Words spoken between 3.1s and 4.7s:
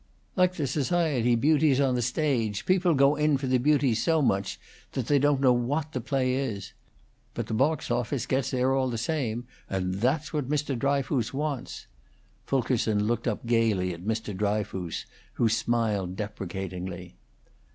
in for the beauty so much